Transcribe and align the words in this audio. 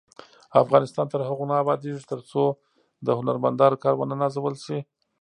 افغانستان 0.63 1.05
تر 1.13 1.21
هغو 1.27 1.43
نه 1.49 1.55
ابادیږي، 1.63 2.03
ترڅو 2.11 2.43
د 3.05 3.07
هنرمندانو 3.19 3.81
کار 3.83 3.93
ونه 3.97 4.15
نازول 4.21 4.55
شي. 4.65 4.77